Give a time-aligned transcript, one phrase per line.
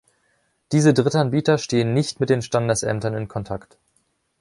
[0.71, 3.77] Diese Drittanbieter stehen nicht mit den Standesämtern in Kontakt.